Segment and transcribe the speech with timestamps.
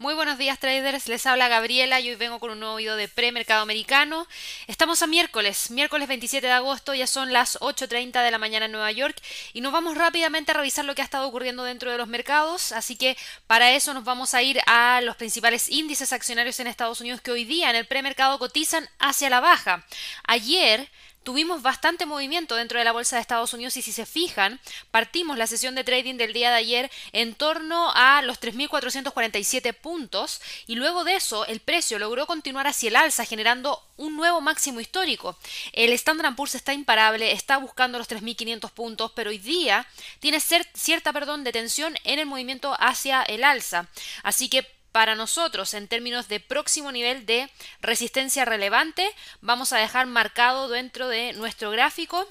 [0.00, 3.08] Muy buenos días traders, les habla Gabriela y hoy vengo con un nuevo video de
[3.08, 4.28] premercado americano.
[4.68, 8.70] Estamos a miércoles, miércoles 27 de agosto, ya son las 8.30 de la mañana en
[8.72, 9.20] Nueva York
[9.54, 12.70] y nos vamos rápidamente a revisar lo que ha estado ocurriendo dentro de los mercados,
[12.70, 13.16] así que
[13.48, 17.32] para eso nos vamos a ir a los principales índices accionarios en Estados Unidos que
[17.32, 19.84] hoy día en el premercado cotizan hacia la baja.
[20.28, 20.88] Ayer
[21.22, 24.60] tuvimos bastante movimiento dentro de la bolsa de Estados Unidos y si se fijan,
[24.90, 30.40] partimos la sesión de trading del día de ayer en torno a los 3.447 puntos
[30.66, 34.80] y luego de eso el precio logró continuar hacia el alza generando un nuevo máximo
[34.80, 35.36] histórico.
[35.72, 39.86] El Standard Poor's está imparable, está buscando los 3.500 puntos, pero hoy día
[40.20, 43.88] tiene cierta perdón, de tensión en el movimiento hacia el alza.
[44.22, 47.48] Así que para nosotros en términos de próximo nivel de
[47.80, 49.08] resistencia relevante
[49.40, 52.26] vamos a dejar marcado dentro de nuestro gráfico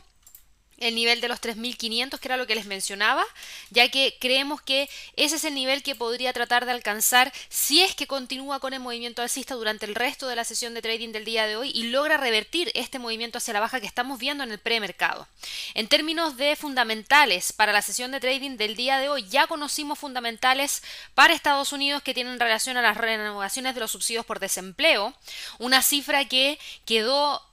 [0.77, 3.25] el nivel de los 3.500, que era lo que les mencionaba,
[3.69, 7.95] ya que creemos que ese es el nivel que podría tratar de alcanzar si es
[7.95, 11.25] que continúa con el movimiento alcista durante el resto de la sesión de trading del
[11.25, 14.51] día de hoy y logra revertir este movimiento hacia la baja que estamos viendo en
[14.51, 15.27] el premercado.
[15.73, 19.99] En términos de fundamentales para la sesión de trading del día de hoy, ya conocimos
[19.99, 20.83] fundamentales
[21.15, 25.13] para Estados Unidos que tienen relación a las renovaciones de los subsidios por desempleo,
[25.59, 27.46] una cifra que quedó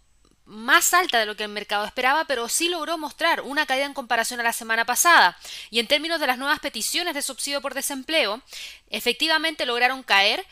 [0.46, 3.94] más alta de lo que el mercado esperaba, pero sí logró mostrar una caída en
[3.94, 5.38] comparación a la semana pasada.
[5.70, 8.42] Y en términos de las nuevas peticiones de subsidio por desempleo,
[8.90, 10.44] efectivamente lograron caer,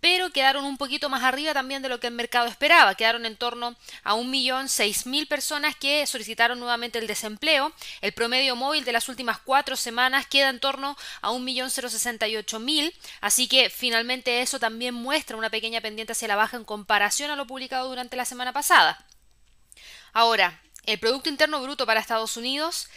[0.00, 2.94] pero quedaron un poquito más arriba también de lo que el mercado esperaba.
[2.94, 7.70] Quedaron en torno a un millón seis mil personas que solicitaron nuevamente el desempleo.
[8.00, 11.70] El promedio móvil de las últimas cuatro semanas queda en torno a un millón
[12.38, 12.94] ocho mil.
[13.20, 17.36] Así que finalmente eso también muestra una pequeña pendiente hacia la baja en comparación a
[17.36, 19.04] lo publicado durante la semana pasada.
[20.12, 22.88] Ahora, el Producto Interno Bruto para Estados Unidos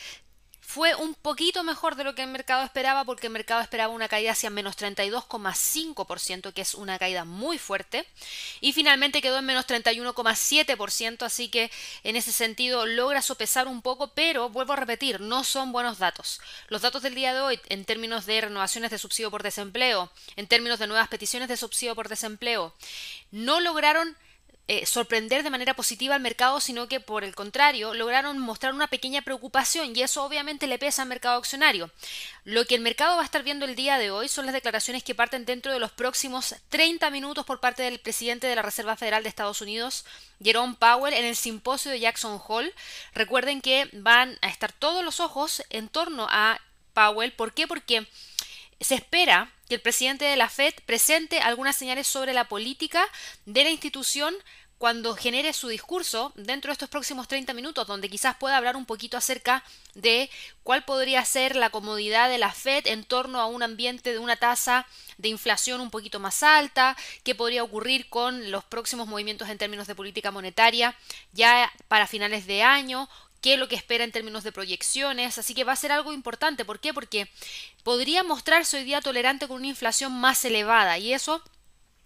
[0.65, 4.07] fue un poquito mejor de lo que el mercado esperaba porque el mercado esperaba una
[4.07, 8.07] caída hacia menos 32,5%, que es una caída muy fuerte,
[8.61, 11.69] y finalmente quedó en menos 31,7%, así que
[12.03, 16.39] en ese sentido logra sopesar un poco, pero vuelvo a repetir, no son buenos datos.
[16.69, 20.47] Los datos del día de hoy en términos de renovaciones de subsidio por desempleo, en
[20.47, 22.73] términos de nuevas peticiones de subsidio por desempleo,
[23.31, 24.17] no lograron
[24.69, 28.87] eh, sorprender de manera positiva al mercado, sino que por el contrario lograron mostrar una
[28.87, 31.91] pequeña preocupación y eso obviamente le pesa al mercado accionario.
[32.45, 35.03] Lo que el mercado va a estar viendo el día de hoy son las declaraciones
[35.03, 38.95] que parten dentro de los próximos 30 minutos por parte del presidente de la Reserva
[38.95, 40.05] Federal de Estados Unidos,
[40.41, 42.73] Jerome Powell, en el simposio de Jackson Hole.
[43.13, 46.61] Recuerden que van a estar todos los ojos en torno a
[46.93, 47.33] Powell.
[47.33, 47.67] ¿Por qué?
[47.67, 48.07] Porque
[48.79, 53.03] se espera que el presidente de la Fed presente algunas señales sobre la política
[53.47, 54.35] de la institución
[54.77, 58.85] cuando genere su discurso dentro de estos próximos 30 minutos, donde quizás pueda hablar un
[58.85, 59.63] poquito acerca
[59.95, 60.29] de
[60.61, 64.35] cuál podría ser la comodidad de la Fed en torno a un ambiente de una
[64.35, 64.85] tasa
[65.17, 69.87] de inflación un poquito más alta, qué podría ocurrir con los próximos movimientos en términos
[69.87, 70.95] de política monetaria
[71.31, 73.09] ya para finales de año,
[73.43, 76.13] qué es lo que espera en términos de proyecciones, así que va a ser algo
[76.13, 76.63] importante.
[76.63, 76.93] ¿Por qué?
[76.93, 77.27] Porque
[77.83, 81.43] podría mostrarse hoy día tolerante con una inflación más elevada y eso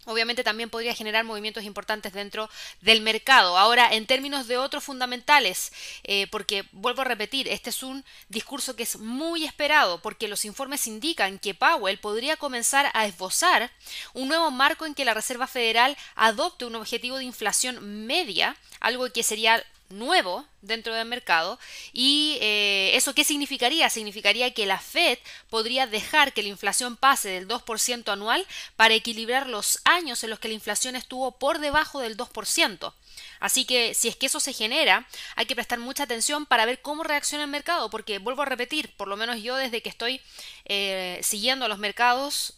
[0.05, 2.49] obviamente también podría generar movimientos importantes dentro
[2.81, 3.57] del mercado.
[3.57, 5.71] Ahora, en términos de otros fundamentales,
[6.03, 10.45] eh, porque vuelvo a repetir, este es un discurso que es muy esperado, porque los
[10.45, 13.69] informes indican que Powell podría comenzar a esbozar
[14.13, 19.11] un nuevo marco en que la Reserva Federal adopte un objetivo de inflación media, algo
[19.11, 21.59] que sería nuevo dentro del mercado
[21.93, 23.89] y eh, eso qué significaría?
[23.89, 25.17] Significaría que la Fed
[25.49, 28.45] podría dejar que la inflación pase del 2% anual
[28.75, 32.93] para equilibrar los años en los que la inflación estuvo por debajo del 2%.
[33.39, 36.81] Así que si es que eso se genera, hay que prestar mucha atención para ver
[36.81, 40.21] cómo reacciona el mercado, porque vuelvo a repetir, por lo menos yo desde que estoy
[40.65, 42.55] eh, siguiendo los mercados,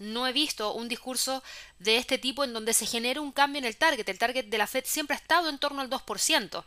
[0.00, 1.44] no he visto un discurso
[1.78, 4.08] de este tipo en donde se genere un cambio en el target.
[4.08, 6.64] El target de la Fed siempre ha estado en torno al 2%.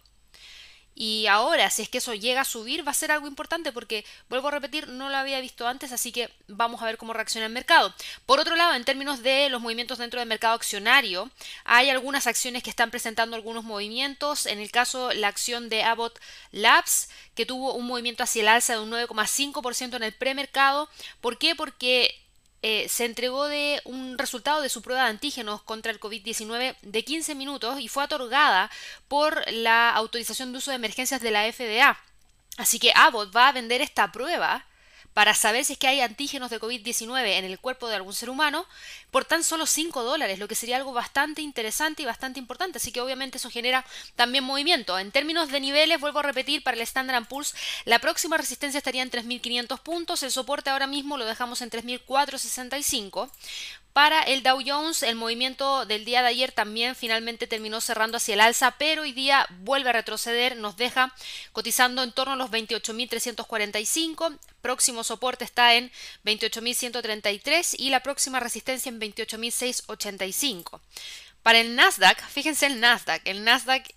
[0.95, 4.05] Y ahora, si es que eso llega a subir, va a ser algo importante porque,
[4.29, 7.47] vuelvo a repetir, no lo había visto antes, así que vamos a ver cómo reacciona
[7.47, 7.93] el mercado.
[8.27, 11.31] Por otro lado, en términos de los movimientos dentro del mercado accionario,
[11.65, 14.45] hay algunas acciones que están presentando algunos movimientos.
[14.45, 16.19] En el caso, la acción de Abbott
[16.51, 20.89] Labs, que tuvo un movimiento hacia el alza de un 9,5% en el premercado.
[21.21, 21.55] ¿Por qué?
[21.55, 22.22] Porque
[22.65, 27.03] eh, se entregó de un resultado de su prueba de antígenos contra el COVID-19 de
[27.03, 28.71] 15 minutos y fue otorgada
[29.09, 31.99] por la autorización de uso de emergencias de la FDA.
[32.57, 34.65] Así que Abbott va a vender esta prueba
[35.13, 38.29] para saber si es que hay antígenos de COVID-19 en el cuerpo de algún ser
[38.29, 38.65] humano
[39.11, 42.77] por tan solo 5 dólares, lo que sería algo bastante interesante y bastante importante.
[42.77, 44.97] Así que obviamente eso genera también movimiento.
[44.97, 47.53] En términos de niveles, vuelvo a repetir, para el Standard Poor's,
[47.85, 53.29] la próxima resistencia estaría en 3.500 puntos, el soporte ahora mismo lo dejamos en 3.465.
[53.93, 58.33] Para el Dow Jones, el movimiento del día de ayer también finalmente terminó cerrando hacia
[58.33, 61.13] el alza, pero hoy día vuelve a retroceder, nos deja
[61.51, 64.39] cotizando en torno a los 28.345.
[64.61, 65.91] Próximo soporte está en
[66.25, 70.81] 28.133 y la próxima resistencia en 28.685.
[71.43, 73.93] Para el Nasdaq, fíjense el Nasdaq, el Nasdaq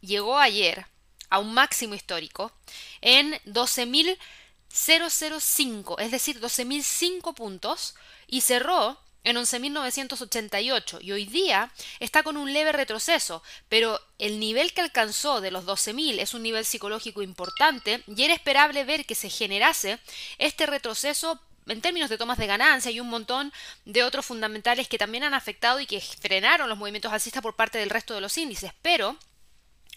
[0.00, 0.86] llegó ayer
[1.28, 2.52] a un máximo histórico
[3.00, 7.96] en 12.005, es decir, 12.005 puntos
[8.28, 14.72] y cerró en 11.988 y hoy día está con un leve retroceso, pero el nivel
[14.72, 19.14] que alcanzó de los 12.000 es un nivel psicológico importante y era esperable ver que
[19.14, 19.98] se generase
[20.38, 23.52] este retroceso en términos de tomas de ganancia y un montón
[23.84, 27.78] de otros fundamentales que también han afectado y que frenaron los movimientos alcistas por parte
[27.78, 29.16] del resto de los índices, pero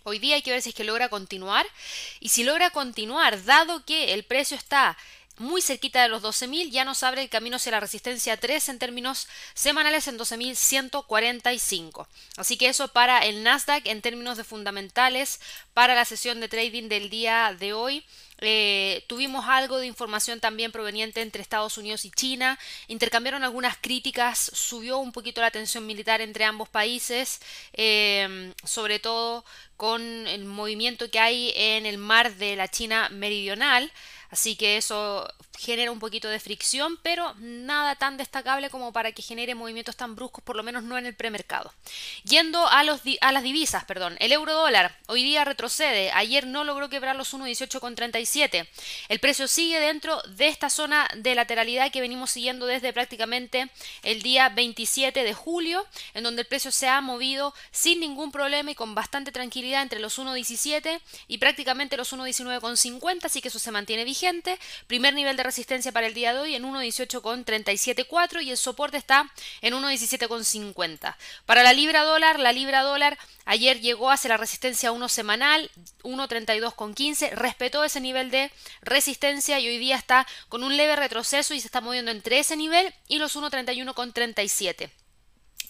[0.05, 1.65] Hoy día hay que ver si es que logra continuar
[2.19, 4.97] y si logra continuar, dado que el precio está
[5.37, 8.79] muy cerquita de los 12.000, ya nos abre el camino hacia la resistencia 3 en
[8.79, 12.07] términos semanales en 12.145.
[12.37, 15.39] Así que eso para el Nasdaq en términos de fundamentales
[15.73, 18.05] para la sesión de trading del día de hoy.
[18.45, 22.59] Eh, tuvimos algo de información también proveniente entre Estados Unidos y China.
[22.87, 27.39] Intercambiaron algunas críticas, subió un poquito la tensión militar entre ambos países,
[27.73, 29.45] eh, sobre todo
[29.77, 33.91] con el movimiento que hay en el mar de la China meridional.
[34.29, 35.27] Así que eso
[35.57, 40.15] genera un poquito de fricción, pero nada tan destacable como para que genere movimientos tan
[40.15, 41.73] bruscos, por lo menos no en el premercado.
[42.23, 46.63] Yendo a, los, a las divisas, perdón, el euro dólar hoy día retrocede, ayer no
[46.63, 48.67] logró quebrar los 1.18,37.
[49.09, 53.69] El precio sigue dentro de esta zona de lateralidad que venimos siguiendo desde prácticamente
[54.03, 58.71] el día 27 de julio, en donde el precio se ha movido sin ningún problema
[58.71, 63.71] y con bastante tranquilidad entre los 1.17 y prácticamente los 1.19,50, así que eso se
[63.71, 68.97] mantiene vigente Primer nivel resistencia para el día de hoy en 1.18,374 y el soporte
[68.97, 69.31] está
[69.61, 71.15] en 1.17,50.
[71.45, 75.69] Para la libra dólar, la libra dólar ayer llegó hacia la resistencia 1 semanal,
[76.03, 78.51] 1.32,15, respetó ese nivel de
[78.81, 82.55] resistencia y hoy día está con un leve retroceso y se está moviendo entre ese
[82.55, 85.02] nivel y los 1.31,37.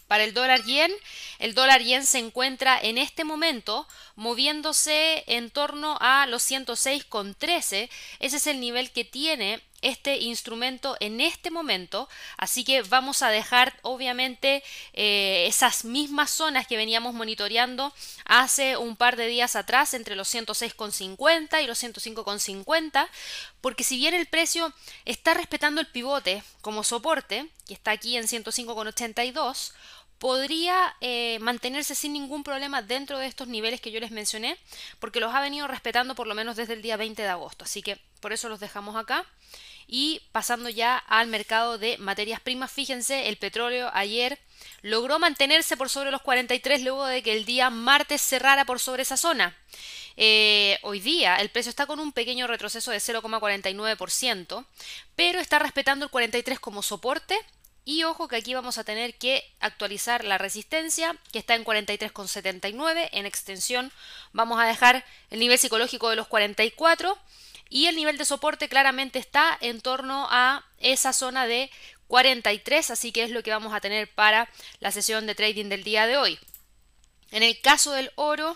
[0.07, 0.91] Para el dólar yen,
[1.39, 7.89] el dólar yen se encuentra en este momento moviéndose en torno a los 106,13.
[8.19, 13.29] Ese es el nivel que tiene este instrumento en este momento así que vamos a
[13.29, 14.63] dejar obviamente
[14.93, 17.93] eh, esas mismas zonas que veníamos monitoreando
[18.25, 23.07] hace un par de días atrás entre los 106,50 y los 105,50
[23.61, 24.73] porque si bien el precio
[25.05, 29.73] está respetando el pivote como soporte que está aquí en 105,82
[30.23, 34.57] podría eh, mantenerse sin ningún problema dentro de estos niveles que yo les mencioné,
[34.99, 37.65] porque los ha venido respetando por lo menos desde el día 20 de agosto.
[37.65, 39.25] Así que por eso los dejamos acá.
[39.85, 44.39] Y pasando ya al mercado de materias primas, fíjense, el petróleo ayer
[44.81, 49.03] logró mantenerse por sobre los 43 luego de que el día martes cerrara por sobre
[49.03, 49.55] esa zona.
[50.15, 54.65] Eh, hoy día el precio está con un pequeño retroceso de 0,49%,
[55.17, 57.37] pero está respetando el 43 como soporte
[57.85, 63.09] y ojo que aquí vamos a tener que actualizar la resistencia, que está en 43,79.
[63.11, 63.91] En extensión
[64.31, 67.17] vamos a dejar el nivel psicológico de los 44.
[67.73, 71.71] Y el nivel de soporte claramente está en torno a esa zona de
[72.05, 74.47] 43, así que es lo que vamos a tener para
[74.79, 76.37] la sesión de trading del día de hoy.
[77.31, 78.55] En el caso del oro,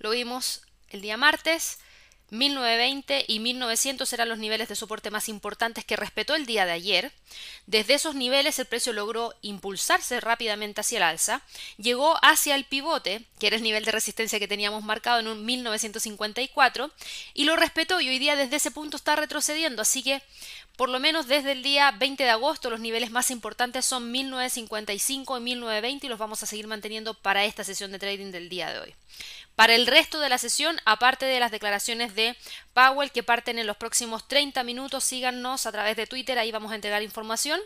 [0.00, 0.60] lo vimos
[0.90, 1.78] el día martes,
[2.30, 6.72] 1920 y 1900 eran los niveles de soporte más importantes que respetó el día de
[6.72, 7.12] ayer.
[7.66, 11.42] Desde esos niveles el precio logró impulsarse rápidamente hacia el alza,
[11.76, 15.44] llegó hacia el pivote, que era el nivel de resistencia que teníamos marcado en un
[15.44, 16.90] 1954,
[17.34, 20.22] y lo respetó y hoy día desde ese punto está retrocediendo, así que
[20.80, 25.36] por lo menos desde el día 20 de agosto los niveles más importantes son 1955
[25.36, 28.72] y 1920 y los vamos a seguir manteniendo para esta sesión de trading del día
[28.72, 28.94] de hoy.
[29.60, 32.34] Para el resto de la sesión, aparte de las declaraciones de
[32.72, 36.72] Powell que parten en los próximos 30 minutos, síganos a través de Twitter, ahí vamos
[36.72, 37.60] a entregar información.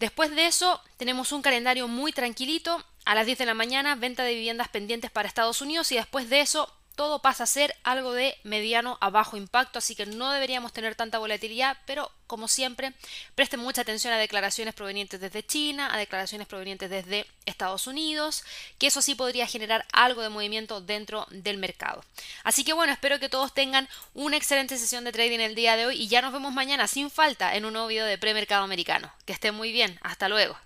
[0.00, 2.84] Después de eso, tenemos un calendario muy tranquilito.
[3.04, 6.28] A las 10 de la mañana, venta de viviendas pendientes para Estados Unidos y después
[6.28, 10.30] de eso, todo pasa a ser algo de mediano a bajo impacto, así que no
[10.30, 12.94] deberíamos tener tanta volatilidad, pero como siempre,
[13.34, 18.42] presten mucha atención a declaraciones provenientes desde China, a declaraciones provenientes desde Estados Unidos,
[18.78, 22.02] que eso sí podría generar algo de movimiento dentro del mercado.
[22.42, 25.86] Así que bueno, espero que todos tengan una excelente sesión de trading el día de
[25.86, 29.12] hoy y ya nos vemos mañana sin falta en un nuevo video de premercado americano.
[29.26, 30.56] Que estén muy bien, hasta luego.